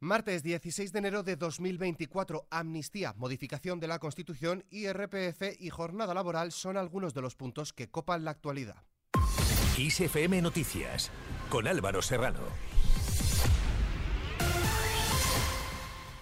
Martes 0.00 0.42
16 0.42 0.92
de 0.92 0.98
enero 0.98 1.22
de 1.22 1.36
2024, 1.36 2.46
amnistía, 2.50 3.14
modificación 3.16 3.80
de 3.80 3.88
la 3.88 3.98
Constitución, 3.98 4.62
IRPF 4.68 5.58
y 5.58 5.70
jornada 5.70 6.12
laboral 6.12 6.52
son 6.52 6.76
algunos 6.76 7.14
de 7.14 7.22
los 7.22 7.34
puntos 7.34 7.72
que 7.72 7.88
copan 7.88 8.22
la 8.22 8.32
actualidad. 8.32 8.84
ISFM 9.78 10.42
Noticias, 10.42 11.10
con 11.48 11.66
Álvaro 11.66 12.02
Serrano. 12.02 12.40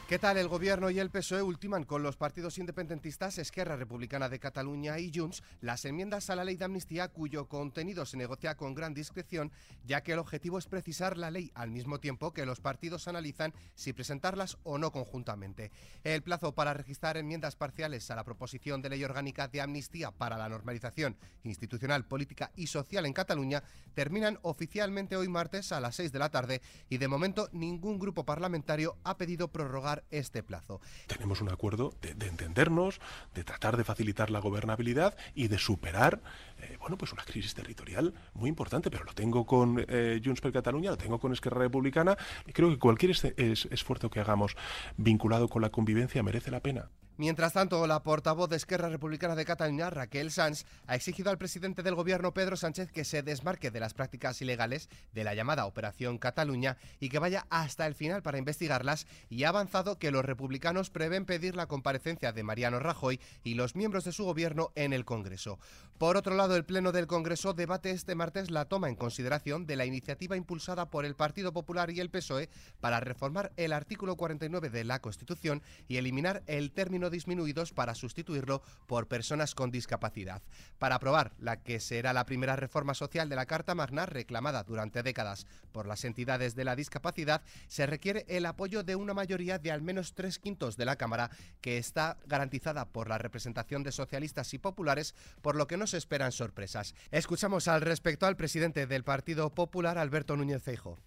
¿Qué 0.07 0.19
tal? 0.19 0.37
El 0.37 0.49
Gobierno 0.49 0.91
y 0.91 0.99
el 0.99 1.09
PSOE 1.09 1.41
ultiman 1.41 1.85
con 1.85 2.03
los 2.03 2.19
partidos 2.19 2.59
independentistas 2.59 3.39
Esquerra 3.39 3.75
Republicana 3.75 4.29
de 4.29 4.39
Cataluña 4.39 4.99
y 4.99 5.11
Junts 5.15 5.43
las 5.63 5.87
enmiendas 5.87 6.29
a 6.29 6.37
la 6.37 6.45
ley 6.45 6.57
de 6.57 6.67
amnistía 6.67 7.09
cuyo 7.09 7.49
contenido 7.49 8.05
se 8.05 8.19
negocia 8.19 8.55
con 8.55 8.75
gran 8.75 8.93
discreción, 8.93 9.51
ya 9.83 10.03
que 10.03 10.13
el 10.13 10.19
objetivo 10.19 10.59
es 10.59 10.67
precisar 10.67 11.17
la 11.17 11.31
ley 11.31 11.51
al 11.55 11.71
mismo 11.71 12.01
tiempo 12.01 12.35
que 12.35 12.45
los 12.45 12.61
partidos 12.61 13.09
analizan 13.09 13.55
si 13.75 13.95
presentarlas 13.95 14.59
o 14.63 14.77
no 14.77 14.93
conjuntamente. 14.93 15.73
El 16.03 16.23
plazo 16.23 16.55
para 16.55 16.75
registrar 16.75 17.17
enmiendas 17.17 17.57
parciales 17.57 18.11
a 18.11 18.15
la 18.15 18.25
proposición 18.25 18.83
de 18.83 18.91
ley 18.91 19.05
orgánica 19.05 19.49
de 19.49 19.63
amnistía 19.63 20.11
para 20.11 20.37
la 20.37 20.51
normalización 20.51 21.17
institucional, 21.45 22.05
política 22.05 22.53
y 22.57 22.67
social 22.67 23.07
en 23.07 23.15
Cataluña 23.15 23.63
terminan 23.95 24.39
oficialmente 24.43 25.17
hoy 25.17 25.29
martes 25.29 25.73
a 25.73 25.81
las 25.81 25.97
6 25.97 26.13
de 26.13 26.19
la 26.19 26.29
tarde 26.29 26.61
y 26.91 26.99
de 26.99 27.09
momento 27.09 27.49
ningún 27.53 27.99
grupo 27.99 28.27
parlamentario 28.27 28.99
ha 29.03 29.17
pedido 29.17 29.49
prorrogar 29.49 29.95
este 30.11 30.43
plazo. 30.43 30.81
Tenemos 31.07 31.41
un 31.41 31.51
acuerdo 31.51 31.95
de, 32.01 32.27
entendernos, 32.27 33.01
de 33.35 33.45
tratar 33.45 33.77
de 33.77 33.85
facilitar 33.85 34.31
la 34.31 34.41
gobernabilidad 34.41 35.17
y 35.35 35.49
de 35.49 35.59
superar 35.59 36.21
eh, 36.59 36.77
bueno, 36.81 36.97
pues 36.97 37.13
una 37.13 37.25
crisis 37.25 37.55
territorial 37.55 38.15
muy 38.33 38.49
importante, 38.49 38.91
pero 38.91 39.05
lo 39.05 39.13
tengo 39.13 39.45
con 39.45 39.85
eh, 39.89 40.21
Junts 40.25 40.41
per 40.41 40.53
Cataluña, 40.53 40.91
lo 40.91 40.97
tengo 40.97 41.19
con 41.19 41.33
Esquerra 41.33 41.59
Republicana 41.59 42.17
y 42.47 42.53
creo 42.53 42.71
que 42.71 42.79
cualquier 42.79 43.11
esfuerzo 43.11 44.11
que 44.11 44.21
hagamos 44.21 44.57
vinculado 44.97 45.49
con 45.49 45.63
la 45.63 45.71
convivencia 45.71 46.23
merece 46.23 46.51
la 46.51 46.61
pena. 46.61 46.89
Mientras 47.17 47.53
tanto, 47.53 47.87
la 47.87 48.03
portavoz 48.03 48.51
de 48.51 48.57
Esquerra 48.57 48.89
Republicana 48.89 49.37
de 49.37 49.45
Cataluña, 49.45 49.89
Raquel 49.89 50.33
Sanz, 50.33 50.65
ha 50.89 50.97
exigido 50.97 51.31
al 51.31 51.39
presidente 51.39 51.85
del 51.85 51.95
gobierno, 51.95 52.35
Pedro 52.35 52.57
Sánchez, 52.57 52.91
que 52.91 53.05
se 53.05 53.23
desmarque 53.23 53.71
de 53.71 53.79
las 53.79 53.95
prácticas 53.95 54.43
ilegales 54.43 54.89
de 55.13 55.23
la 55.23 55.33
llamada 55.33 55.67
Operación 55.67 56.19
Cataluña 56.19 56.77
y 56.99 57.11
que 57.11 57.21
vaya 57.21 57.47
hasta 57.51 57.87
el 57.87 57.95
final 57.95 58.23
para 58.23 58.39
investigarlas 58.39 59.07
y 59.31 59.45
ha 59.45 59.51
avanzado 59.51 59.97
que 59.97 60.11
los 60.11 60.25
republicanos 60.25 60.91
prevén 60.91 61.25
pedir 61.25 61.55
la 61.55 61.69
comparecencia 61.69 62.33
de 62.33 62.43
Mariano 62.43 62.81
Rajoy 62.81 63.21
y 63.45 63.55
los 63.55 63.77
miembros 63.77 64.03
de 64.03 64.11
su 64.11 64.25
gobierno 64.25 64.73
en 64.75 64.93
el 64.93 65.05
Congreso. 65.05 65.61
Por 65.99 66.17
otro 66.17 66.35
lado, 66.35 66.57
el 66.57 66.65
Pleno 66.65 66.91
del 66.91 67.07
Congreso 67.07 67.55
debate 67.55 67.93
este 67.93 68.17
martes 68.17 68.51
la 68.51 68.65
toma 68.65 68.89
en 68.89 68.97
consideración 68.97 69.67
de 69.67 69.77
la 69.77 69.87
iniciativa 69.87 70.37
impulsada 70.37 70.91
por 70.91 71.05
el 71.05 71.15
Partido 71.15 71.53
Popular 71.53 71.93
y 71.93 72.01
el 72.01 72.11
PSOE 72.11 72.49
para 72.81 72.99
reformar 72.99 73.53
el 73.57 73.73
artículo 73.73 74.17
49 74.17 74.71
de 74.71 74.83
la 74.83 74.99
Constitución 74.99 75.63
y 75.87 75.99
eliminar 75.99 76.43
el 76.49 76.73
término 76.73 77.04
disminuidos 77.11 77.73
para 77.73 77.95
sustituirlo 77.95 78.63
por 78.87 79.09
personas 79.09 79.55
con 79.55 79.71
discapacidad. 79.71 80.43
Para 80.79 80.97
aprobar 80.97 81.33
la 81.39 81.63
que 81.63 81.81
será 81.81 82.13
la 82.13 82.27
primera 82.27 82.57
reforma 82.57 82.95
social 82.95 83.29
de 83.29 83.37
la 83.37 83.47
Carta 83.47 83.75
Magna 83.75 84.07
reclamada 84.07 84.65
durante 84.65 85.03
décadas 85.03 85.47
por 85.73 85.87
las 85.87 86.05
entidades 86.05 86.55
de 86.55 86.65
la 86.65 86.77
discapacidad, 86.77 87.43
se 87.69 87.87
requiere 87.87 88.25
el 88.29 88.47
apoyo 88.47 88.83
de 88.83 88.97
una 88.97 89.15
mayoría 89.15 89.59
de 89.59 89.73
al 89.73 89.83
menos 89.83 90.15
tres 90.15 90.39
quintos 90.39 90.77
de 90.77 90.85
la 90.85 90.97
Cámara, 90.97 91.31
que 91.61 91.79
está 91.79 92.19
garantizada 92.27 92.87
por 92.87 93.09
la 93.09 93.19
representación 93.19 93.83
de 93.83 93.93
socialistas 93.93 94.55
y 94.55 94.59
populares, 94.59 95.15
por 95.43 95.57
lo 95.57 95.67
que 95.67 95.77
no 95.77 95.87
se 95.87 95.97
esperan 95.97 96.33
sorpresas. 96.33 96.95
Escuchamos 97.11 97.69
al 97.69 97.81
respecto 97.81 98.27
al 98.27 98.37
presidente 98.37 98.87
del 98.87 99.05
Partido 99.05 99.55
Popular, 99.55 99.99
Alberto 99.99 100.37
Núñez 100.37 100.63
Feijo. 100.63 100.99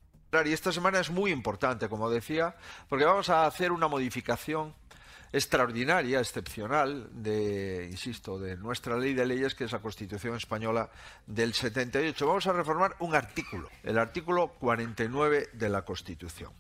Y 0.46 0.54
esta 0.54 0.74
semana 0.74 1.00
es 1.00 1.10
muy 1.10 1.32
importante, 1.32 1.88
como 1.88 2.10
decía, 2.10 2.56
porque 2.90 3.06
vamos 3.06 3.30
a 3.30 3.46
hacer 3.46 3.72
una 3.72 3.88
modificación 3.88 4.76
extraordinaria, 5.32 6.20
excepcional, 6.20 7.10
de, 7.12 7.88
insisto, 7.92 8.40
de 8.40 8.58
nuestra 8.58 8.98
ley 8.98 9.14
de 9.14 9.26
leyes, 9.26 9.56
que 9.56 9.66
es 9.66 9.72
la 9.72 9.80
Constitución 9.80 10.36
Española 10.36 10.90
del 11.26 11.54
78. 11.54 12.28
Vamos 12.28 12.48
a 12.48 12.54
reformar 12.54 12.96
un 13.00 13.16
artículo, 13.16 13.70
el 13.84 13.98
artículo 13.98 14.50
49 14.60 15.50
de 15.54 15.70
la 15.70 15.84
Constitución. 15.84 16.52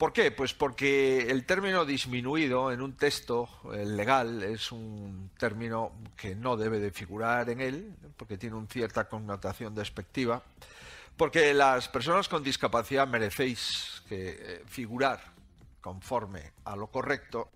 ¿Por 0.00 0.14
qué? 0.14 0.30
Pues 0.30 0.54
porque 0.54 1.30
el 1.30 1.44
término 1.44 1.84
disminuido 1.84 2.72
en 2.72 2.80
un 2.80 2.96
texto 2.96 3.50
eh, 3.74 3.84
legal 3.84 4.42
es 4.42 4.72
un 4.72 5.30
término 5.36 5.92
que 6.16 6.34
no 6.34 6.56
debe 6.56 6.80
de 6.80 6.90
figurar 6.90 7.50
en 7.50 7.60
él, 7.60 7.94
porque 8.16 8.38
tiene 8.38 8.56
una 8.56 8.66
cierta 8.66 9.10
connotación 9.10 9.74
despectiva, 9.74 10.42
porque 11.18 11.52
las 11.52 11.90
personas 11.90 12.30
con 12.30 12.42
discapacidad 12.42 13.06
merecéis 13.06 14.02
que, 14.08 14.38
eh, 14.40 14.62
figurar 14.64 15.20
conforme 15.82 16.52
a 16.64 16.76
lo 16.76 16.86
correcto. 16.86 17.50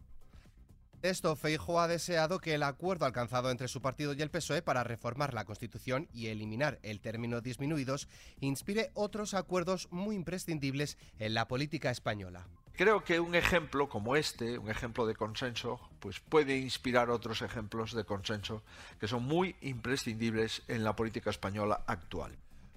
Esto, 1.04 1.36
Feijo 1.36 1.80
ha 1.80 1.86
deseado 1.86 2.38
que 2.38 2.54
el 2.54 2.62
acuerdo 2.62 3.04
alcanzado 3.04 3.50
entre 3.50 3.68
su 3.68 3.82
partido 3.82 4.14
y 4.14 4.22
el 4.22 4.30
PSOE 4.30 4.62
para 4.62 4.84
reformar 4.84 5.34
la 5.34 5.44
Constitución 5.44 6.08
y 6.14 6.28
eliminar 6.28 6.78
el 6.82 7.00
término 7.00 7.42
disminuidos 7.42 8.08
inspire 8.40 8.90
otros 8.94 9.34
acuerdos 9.34 9.86
muy 9.90 10.16
imprescindibles 10.16 10.96
en 11.18 11.34
la 11.34 11.46
política 11.46 11.90
española. 11.90 12.46
Creo 12.72 13.04
que 13.04 13.20
un 13.20 13.34
ejemplo 13.34 13.90
como 13.90 14.16
este, 14.16 14.56
un 14.56 14.70
ejemplo 14.70 15.04
de 15.04 15.14
consenso, 15.14 15.78
pues 16.00 16.20
puede 16.20 16.56
inspirar 16.56 17.10
otros 17.10 17.42
ejemplos 17.42 17.92
de 17.92 18.04
consenso 18.04 18.62
que 18.98 19.06
son 19.06 19.24
muy 19.24 19.56
imprescindibles 19.60 20.62
en 20.68 20.84
la 20.84 20.96
política 20.96 21.28
española 21.28 21.84
actual. 21.86 22.34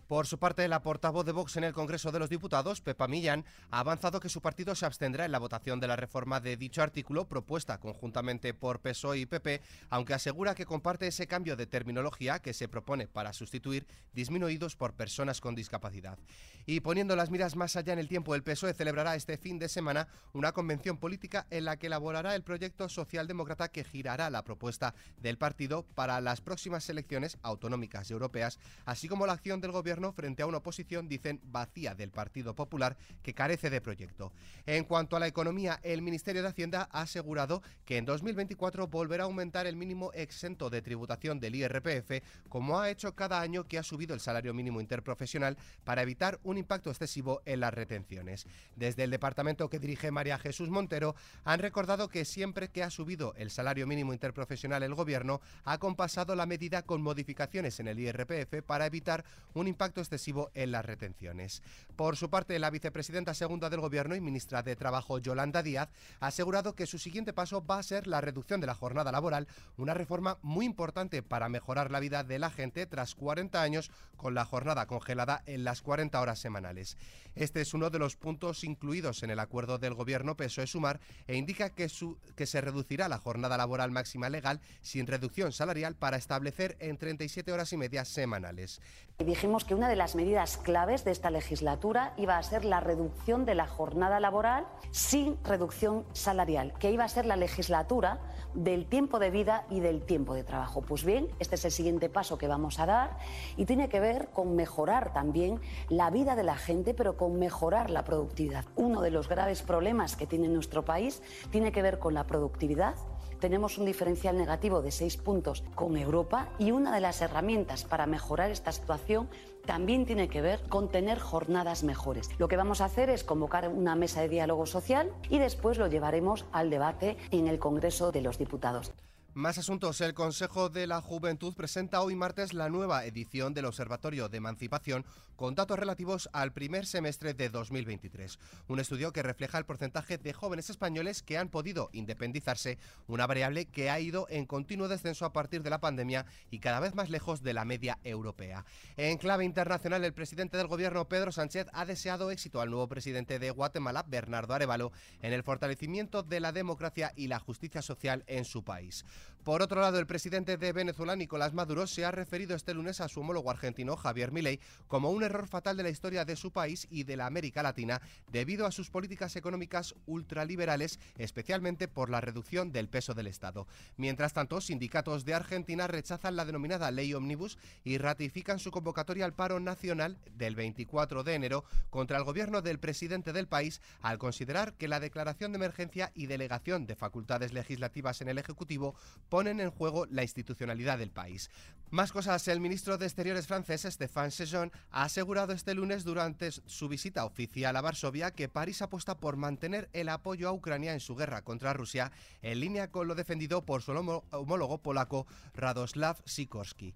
Por 0.08 0.26
su 0.26 0.40
parte, 0.40 0.66
la 0.70 0.82
portavoz 0.82 1.26
de 1.26 1.34
Vox 1.34 1.58
en 1.58 1.66
el 1.66 1.74
Congreso 1.74 2.14
de 2.14 2.20
los 2.20 2.30
Diputados, 2.30 2.80
Pepa 2.80 3.10
Millán, 3.10 3.44
ha 3.72 3.80
avanzado 3.80 4.22
que 4.22 4.30
su 4.30 4.40
partido 4.40 4.74
se 4.74 4.86
abstendrá 4.86 5.26
en 5.26 5.34
la 5.34 5.40
votación 5.40 5.82
de 5.82 5.88
la 5.88 5.98
reforma 5.98 6.40
de 6.40 6.56
dicho 6.56 6.82
artículo 6.82 7.28
propuesta 7.28 7.78
conjuntamente 7.78 8.54
por 8.54 8.80
PSOE 8.80 9.18
y 9.18 9.26
PP, 9.26 9.62
aunque 9.90 10.14
asegura 10.14 10.56
que 10.56 10.66
comparte 10.66 11.08
ese 11.08 11.28
cambio 11.28 11.58
de 11.58 11.68
terminología 11.68 12.40
que 12.40 12.54
se 12.54 12.70
propone 12.70 13.10
para 13.10 13.34
sustituir 13.34 13.86
disminuidos 14.14 14.78
por 14.78 14.94
personas 14.94 15.42
con 15.42 15.56
discapacidad. 15.56 16.18
Y 16.66 16.80
poniendo 16.80 17.18
las 17.18 17.30
miras 17.30 17.58
más 17.58 17.76
allá 17.76 17.92
en 17.92 18.00
el 18.00 18.08
tiempo, 18.08 18.34
el 18.34 18.44
PSOE 18.44 18.74
celebrará 18.74 19.16
este 19.16 19.38
fin 19.38 19.60
de 19.60 19.68
semana 19.68 20.08
una 20.32 20.54
convención 20.54 20.98
política 20.98 21.48
en 21.50 21.66
la 21.66 21.76
que 21.76 21.88
elaborará 21.88 22.34
el 22.34 22.44
proyecto 22.44 22.88
socialdemócrata 22.88 23.70
que 23.70 23.84
girará 23.84 24.30
la 24.30 24.46
propuesta 24.46 24.96
del 25.18 25.38
partido 25.38 25.84
para 25.96 26.22
las 26.22 26.40
próximas 26.40 26.90
elecciones 26.90 27.38
autonómicas 27.42 28.10
y 28.10 28.14
europeas, 28.14 28.58
así 28.86 29.10
como 29.10 29.28
la 29.28 29.34
acción 29.34 29.60
del 29.60 29.72
gobierno 29.72 29.97
frente 30.14 30.44
a 30.44 30.46
una 30.46 30.58
oposición, 30.58 31.08
dicen, 31.08 31.42
vacía 31.44 31.96
del 31.96 32.12
Partido 32.12 32.56
Popular 32.56 32.98
que 33.24 33.34
carece 33.34 33.70
de 33.70 33.82
proyecto. 33.82 34.32
En 34.66 34.84
cuanto 34.84 35.16
a 35.16 35.20
la 35.20 35.28
economía, 35.28 35.80
el 35.84 36.02
Ministerio 36.02 36.42
de 36.42 36.50
Hacienda 36.50 36.88
ha 36.92 37.02
asegurado 37.02 37.62
que 37.86 37.98
en 37.98 38.06
2024 38.06 38.88
volverá 38.88 39.24
a 39.24 39.28
aumentar 39.28 39.68
el 39.68 39.76
mínimo 39.76 40.12
exento 40.14 40.70
de 40.70 40.82
tributación 40.82 41.40
del 41.40 41.56
IRPF, 41.56 42.24
como 42.50 42.80
ha 42.80 42.90
hecho 42.90 43.16
cada 43.16 43.42
año 43.42 43.66
que 43.66 43.78
ha 43.78 43.84
subido 43.84 44.14
el 44.14 44.20
salario 44.20 44.54
mínimo 44.54 44.82
interprofesional 44.82 45.58
para 45.84 46.04
evitar 46.04 46.40
un 46.44 46.58
impacto 46.58 46.90
excesivo 46.90 47.42
en 47.46 47.60
las 47.60 47.74
retenciones. 47.74 48.46
Desde 48.76 49.04
el 49.04 49.12
departamento 49.12 49.70
que 49.70 49.80
dirige 49.80 50.12
María 50.12 50.38
Jesús 50.38 50.70
Montero, 50.70 51.16
han 51.44 51.60
recordado 51.60 52.08
que 52.10 52.26
siempre 52.26 52.70
que 52.70 52.84
ha 52.84 52.90
subido 52.90 53.34
el 53.36 53.50
salario 53.50 53.88
mínimo 53.88 54.14
interprofesional 54.14 54.84
el 54.84 54.96
gobierno, 54.96 55.42
ha 55.64 55.78
compasado 55.78 56.36
la 56.36 56.46
medida 56.46 56.84
con 56.84 57.02
modificaciones 57.02 57.80
en 57.80 57.88
el 57.88 58.00
IRPF 58.00 58.62
para 58.66 58.86
evitar 58.86 59.26
un 59.54 59.68
impacto 59.68 59.87
excesivo 59.96 60.52
en 60.54 60.72
las 60.72 60.86
retenciones. 60.86 61.64
Por 61.96 62.18
su 62.18 62.30
parte, 62.30 62.60
la 62.60 62.70
vicepresidenta 62.70 63.34
segunda 63.34 63.70
del 63.70 63.82
Gobierno 63.82 64.16
y 64.16 64.22
ministra 64.22 64.64
de 64.64 64.76
Trabajo, 64.76 65.20
Yolanda 65.20 65.64
Díaz, 65.64 65.90
ha 66.20 66.28
asegurado 66.28 66.76
que 66.76 66.86
su 66.86 67.00
siguiente 67.00 67.34
paso 67.34 67.66
va 67.66 67.80
a 67.80 67.84
ser 67.84 68.08
la 68.08 68.22
reducción 68.22 68.62
de 68.62 68.68
la 68.68 68.76
jornada 68.76 69.12
laboral, 69.12 69.48
una 69.78 69.94
reforma 69.94 70.38
muy 70.42 70.66
importante 70.66 71.24
para 71.24 71.50
mejorar 71.50 71.92
la 71.92 72.00
vida 72.00 72.24
de 72.24 72.40
la 72.40 72.50
gente 72.50 72.86
tras 72.86 73.16
40 73.16 73.62
años 73.62 73.92
con 74.16 74.34
la 74.34 74.46
jornada 74.46 74.88
congelada 74.88 75.44
en 75.46 75.64
las 75.64 75.82
40 75.82 76.20
horas 76.20 76.40
semanales. 76.40 76.98
Este 77.36 77.62
es 77.62 77.76
uno 77.76 77.92
de 77.92 78.00
los 78.00 78.16
puntos 78.16 78.64
incluidos 78.64 79.22
en 79.22 79.30
el 79.30 79.40
acuerdo 79.40 79.78
del 79.78 79.94
Gobierno 79.94 80.36
PSOE-Sumar 80.36 81.00
e 81.28 81.36
indica 81.38 81.70
que, 81.70 81.88
su, 81.88 82.18
que 82.36 82.48
se 82.48 82.62
reducirá 82.62 83.08
la 83.08 83.20
jornada 83.20 83.58
laboral 83.58 83.92
máxima 83.92 84.30
legal 84.30 84.60
sin 84.82 85.06
reducción 85.06 85.52
salarial 85.52 85.96
para 85.96 86.18
establecer 86.18 86.76
en 86.80 86.98
37 86.98 87.52
horas 87.52 87.72
y 87.74 87.78
media 87.78 88.06
semanales. 88.06 88.82
Dijimos 89.20 89.66
que 89.66 89.76
una 89.78 89.90
de 89.90 89.96
las 89.96 90.16
medidas 90.16 90.58
claves 90.58 91.06
de 91.06 91.12
esta 91.12 91.30
legislatura 91.30 92.14
iba 92.18 92.36
a 92.36 92.42
ser 92.42 92.66
la 92.66 92.80
reducción 92.80 93.46
de 93.46 93.54
la 93.54 93.68
jornada 93.68 94.20
laboral 94.20 94.66
sin 94.90 95.38
reducción 95.44 96.04
salarial, 96.14 96.74
que 96.80 96.90
iba 96.90 97.04
a 97.04 97.08
ser 97.08 97.28
la 97.28 97.36
legislatura 97.36 98.20
del 98.56 98.88
tiempo 98.88 99.20
de 99.20 99.30
vida 99.30 99.66
y 99.70 99.80
del 99.80 100.02
tiempo 100.02 100.34
de 100.34 100.44
trabajo. 100.44 100.82
Pues 100.82 101.04
bien, 101.04 101.28
este 101.38 101.56
es 101.56 101.66
el 101.66 101.72
siguiente 101.72 102.10
paso 102.10 102.40
que 102.40 102.48
vamos 102.48 102.80
a 102.80 102.88
dar 102.88 103.20
y 103.56 103.66
tiene 103.66 103.88
que 103.88 104.00
ver 104.00 104.30
con 104.30 104.56
mejorar 104.56 105.14
también 105.14 105.62
la 105.90 106.10
vida 106.10 106.36
de 106.36 106.44
la 106.44 106.56
gente, 106.56 106.96
pero 106.96 107.16
con 107.16 107.38
mejorar 107.38 107.92
la 107.92 108.04
productividad. 108.04 108.66
Uno 108.76 109.02
de 109.02 109.12
los 109.12 109.30
graves 109.30 109.62
problemas 109.62 110.16
que 110.16 110.26
tiene 110.26 110.48
nuestro 110.48 110.86
país 110.86 111.22
tiene 111.52 111.72
que 111.72 111.84
ver 111.84 112.00
con 112.00 112.16
la 112.16 112.26
productividad 112.26 112.96
tenemos 113.40 113.78
un 113.78 113.86
diferencial 113.86 114.38
negativo 114.38 114.82
de 114.82 114.92
seis 114.92 115.18
puntos 115.18 115.64
con 115.76 115.98
Europa 115.98 116.50
y 116.60 116.72
una 116.72 116.94
de 116.94 117.02
las 117.02 117.22
herramientas 117.22 117.84
para 117.84 118.06
mejorar 118.06 118.52
esta 118.52 118.72
situación 118.72 119.30
también 119.66 120.06
tiene 120.06 120.30
que 120.30 120.42
ver 120.42 120.62
con 120.70 120.90
tener 120.90 121.20
jornadas 121.20 121.84
mejores. 121.84 122.30
Lo 122.40 122.48
que 122.48 122.58
vamos 122.58 122.82
a 122.82 122.86
hacer 122.86 123.10
es 123.10 123.24
convocar 123.24 123.68
una 123.70 123.96
mesa 123.96 124.22
de 124.22 124.30
diálogo 124.30 124.66
social 124.66 125.12
y 125.30 125.40
después 125.40 125.78
lo 125.78 125.88
llevaremos 125.88 126.46
al 126.52 126.70
debate 126.70 127.18
en 127.32 127.48
el 127.48 127.60
Congreso 127.60 128.12
de 128.12 128.22
los 128.22 128.38
Diputados. 128.38 128.94
Más 129.38 129.60
asuntos. 129.60 130.02
El 130.02 130.16
Consejo 130.16 130.70
de 130.70 130.88
la 130.88 131.00
Juventud 131.00 131.54
presenta 131.54 132.02
hoy 132.02 132.16
martes 132.16 132.56
la 132.56 132.70
nueva 132.70 133.06
edición 133.06 133.54
del 133.54 133.66
Observatorio 133.66 134.30
de 134.30 134.38
Emancipación 134.38 135.06
con 135.36 135.54
datos 135.54 135.78
relativos 135.78 136.28
al 136.34 136.52
primer 136.52 136.88
semestre 136.88 137.36
de 137.36 137.50
2023. 137.50 138.40
Un 138.68 138.80
estudio 138.80 139.14
que 139.14 139.22
refleja 139.22 139.60
el 139.60 139.66
porcentaje 139.66 140.18
de 140.18 140.34
jóvenes 140.34 140.72
españoles 140.72 141.22
que 141.22 141.38
han 141.38 141.50
podido 141.50 141.92
independizarse, 141.94 142.80
una 143.08 143.28
variable 143.28 143.66
que 143.66 143.92
ha 143.92 144.00
ido 144.00 144.26
en 144.32 144.48
continuo 144.48 144.88
descenso 144.88 145.26
a 145.26 145.34
partir 145.34 145.62
de 145.62 145.70
la 145.70 145.80
pandemia 145.80 146.26
y 146.50 146.58
cada 146.58 146.80
vez 146.80 146.96
más 146.96 147.12
lejos 147.12 147.44
de 147.44 147.54
la 147.54 147.66
media 147.66 148.00
europea. 148.04 148.66
En 148.98 149.20
clave 149.20 149.46
internacional, 149.46 150.04
el 150.04 150.14
presidente 150.14 150.58
del 150.58 150.66
gobierno, 150.66 151.08
Pedro 151.08 151.32
Sánchez, 151.32 151.68
ha 151.74 151.86
deseado 151.86 152.32
éxito 152.32 152.60
al 152.60 152.72
nuevo 152.72 152.88
presidente 152.88 153.38
de 153.38 153.52
Guatemala, 153.52 154.04
Bernardo 154.08 154.56
Arevalo, 154.56 154.92
en 155.22 155.32
el 155.32 155.44
fortalecimiento 155.44 156.24
de 156.24 156.40
la 156.40 156.52
democracia 156.52 157.14
y 157.16 157.28
la 157.28 157.38
justicia 157.38 157.84
social 157.84 158.24
en 158.26 158.44
su 158.44 158.64
país. 158.64 159.06
Por 159.48 159.62
otro 159.62 159.80
lado, 159.80 159.98
el 159.98 160.08
presidente 160.08 160.58
de 160.58 160.74
Venezuela, 160.74 161.16
Nicolás 161.16 161.54
Maduro, 161.54 161.88
se 161.88 162.04
ha 162.04 162.12
referido 162.12 162.54
este 162.54 162.74
lunes 162.74 163.00
a 163.00 163.08
su 163.08 163.22
homólogo 163.22 163.50
argentino, 163.50 163.96
Javier 163.96 164.34
Milei, 164.34 164.60
como 164.90 165.10
un 165.10 165.24
error 165.24 165.48
fatal 165.48 165.78
de 165.78 165.84
la 165.84 165.90
historia 165.90 166.26
de 166.26 166.36
su 166.36 166.52
país 166.52 166.86
y 166.90 167.06
de 167.06 167.16
la 167.16 167.28
América 167.28 167.64
Latina 167.64 168.02
debido 168.30 168.66
a 168.66 168.72
sus 168.72 168.90
políticas 168.90 169.38
económicas 169.38 169.96
ultraliberales, 170.06 171.00
especialmente 171.18 171.88
por 171.88 172.10
la 172.10 172.20
reducción 172.20 172.74
del 172.74 172.90
peso 172.90 173.14
del 173.14 173.28
Estado. 173.28 173.68
Mientras 173.96 174.34
tanto, 174.34 174.60
sindicatos 174.60 175.24
de 175.24 175.34
Argentina 175.34 175.88
rechazan 175.88 176.36
la 176.36 176.44
denominada 176.44 176.92
ley 176.92 177.14
omnibus 177.14 177.58
y 177.86 178.00
ratifican 178.00 178.60
su 178.60 178.72
convocatoria 178.72 179.24
al 179.24 179.34
paro 179.34 179.62
nacional 179.62 180.18
del 180.36 180.56
24 180.56 181.24
de 181.24 181.36
enero 181.36 181.64
contra 181.90 182.18
el 182.18 182.26
gobierno 182.26 182.62
del 182.62 182.80
presidente 182.80 183.32
del 183.32 183.48
país 183.48 183.82
al 184.02 184.18
considerar 184.18 184.74
que 184.74 184.90
la 184.90 185.00
declaración 185.00 185.54
de 185.54 185.58
emergencia 185.58 186.12
y 186.16 186.26
delegación 186.26 186.86
de 186.86 186.98
facultades 186.98 187.54
legislativas 187.54 188.20
en 188.22 188.28
el 188.28 188.38
Ejecutivo 188.38 188.96
ponen 189.30 189.60
en 189.60 189.72
juego 189.72 190.06
la 190.08 190.24
institucionalidad 190.24 190.98
del 190.98 191.12
país. 191.12 191.50
Más 191.90 192.12
cosas, 192.12 192.46
el 192.50 192.60
ministro 192.60 192.98
de 192.98 193.06
Exteriores 193.06 193.48
francés, 193.48 193.88
Stéphane 193.90 194.32
Sejon, 194.32 194.74
ha 194.92 195.04
asegurado 195.04 195.54
este 195.54 195.74
lunes 195.74 196.04
durante 196.04 196.52
su 196.52 196.90
visita 196.90 197.24
oficial 197.24 197.78
a 197.78 197.82
Varsovia 197.82 198.32
que 198.32 198.50
París 198.50 198.82
apuesta 198.82 199.20
por 199.20 199.38
mantener 199.38 199.90
el 199.94 200.10
apoyo 200.10 200.50
a 200.50 200.52
Ucrania 200.52 200.92
en 200.92 201.00
su 201.00 201.16
guerra 201.16 201.44
contra 201.44 201.72
Rusia, 201.72 202.12
en 202.42 202.60
línea 202.60 202.92
con 202.92 203.08
lo 203.08 203.16
defendido 203.16 203.66
por 203.66 203.82
su 203.82 203.94
homólogo 203.94 204.80
polaco 204.80 205.28
Radoslav 205.54 206.18
Sikorski. 206.26 206.94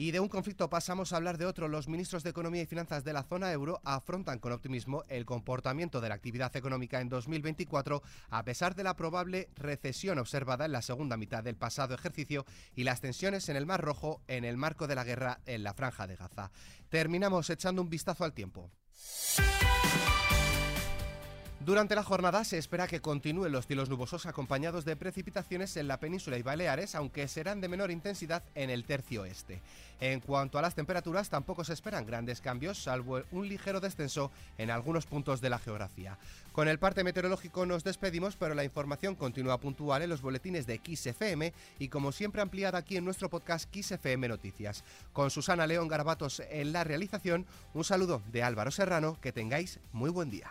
Y 0.00 0.12
de 0.12 0.20
un 0.20 0.30
conflicto 0.30 0.70
pasamos 0.70 1.12
a 1.12 1.16
hablar 1.16 1.36
de 1.36 1.44
otro. 1.44 1.68
Los 1.68 1.86
ministros 1.86 2.22
de 2.22 2.30
Economía 2.30 2.62
y 2.62 2.66
Finanzas 2.66 3.04
de 3.04 3.12
la 3.12 3.22
zona 3.22 3.52
euro 3.52 3.82
afrontan 3.84 4.38
con 4.38 4.50
optimismo 4.50 5.04
el 5.10 5.26
comportamiento 5.26 6.00
de 6.00 6.08
la 6.08 6.14
actividad 6.14 6.56
económica 6.56 7.02
en 7.02 7.10
2024 7.10 8.02
a 8.30 8.42
pesar 8.42 8.74
de 8.74 8.82
la 8.82 8.96
probable 8.96 9.50
recesión 9.56 10.18
observada 10.18 10.64
en 10.64 10.72
la 10.72 10.80
segunda 10.80 11.18
mitad 11.18 11.44
del 11.44 11.56
pasado 11.56 11.94
ejercicio 11.94 12.46
y 12.74 12.84
las 12.84 13.02
tensiones 13.02 13.50
en 13.50 13.56
el 13.56 13.66
Mar 13.66 13.82
Rojo 13.82 14.22
en 14.26 14.46
el 14.46 14.56
marco 14.56 14.86
de 14.86 14.94
la 14.94 15.04
guerra 15.04 15.40
en 15.44 15.64
la 15.64 15.74
franja 15.74 16.06
de 16.06 16.16
Gaza. 16.16 16.50
Terminamos 16.88 17.50
echando 17.50 17.82
un 17.82 17.90
vistazo 17.90 18.24
al 18.24 18.32
tiempo. 18.32 18.70
Durante 21.60 21.94
la 21.94 22.02
jornada 22.02 22.42
se 22.44 22.56
espera 22.56 22.88
que 22.88 23.02
continúen 23.02 23.52
los 23.52 23.66
cielos 23.66 23.90
nubosos 23.90 24.24
acompañados 24.24 24.86
de 24.86 24.96
precipitaciones 24.96 25.76
en 25.76 25.88
la 25.88 26.00
península 26.00 26.38
y 26.38 26.42
Baleares, 26.42 26.94
aunque 26.94 27.28
serán 27.28 27.60
de 27.60 27.68
menor 27.68 27.90
intensidad 27.90 28.42
en 28.54 28.70
el 28.70 28.86
tercio 28.86 29.26
este. 29.26 29.60
En 30.00 30.20
cuanto 30.20 30.58
a 30.58 30.62
las 30.62 30.74
temperaturas, 30.74 31.28
tampoco 31.28 31.62
se 31.62 31.74
esperan 31.74 32.06
grandes 32.06 32.40
cambios, 32.40 32.82
salvo 32.82 33.20
un 33.30 33.46
ligero 33.46 33.78
descenso 33.78 34.30
en 34.56 34.70
algunos 34.70 35.04
puntos 35.04 35.42
de 35.42 35.50
la 35.50 35.58
geografía. 35.58 36.16
Con 36.52 36.66
el 36.66 36.78
parte 36.78 37.04
meteorológico 37.04 37.66
nos 37.66 37.84
despedimos, 37.84 38.36
pero 38.36 38.54
la 38.54 38.64
información 38.64 39.14
continúa 39.14 39.60
puntual 39.60 40.00
en 40.00 40.08
los 40.08 40.22
boletines 40.22 40.66
de 40.66 40.80
XFM 40.82 41.52
y 41.78 41.88
como 41.88 42.10
siempre 42.12 42.40
ampliada 42.40 42.78
aquí 42.78 42.96
en 42.96 43.04
nuestro 43.04 43.28
podcast 43.28 43.68
XFM 43.70 44.28
Noticias. 44.28 44.82
Con 45.12 45.30
Susana 45.30 45.66
León 45.66 45.88
Garabatos 45.88 46.40
en 46.48 46.72
la 46.72 46.84
realización, 46.84 47.44
un 47.74 47.84
saludo 47.84 48.22
de 48.32 48.42
Álvaro 48.42 48.70
Serrano, 48.70 49.18
que 49.20 49.32
tengáis 49.32 49.78
muy 49.92 50.08
buen 50.08 50.30
día. 50.30 50.50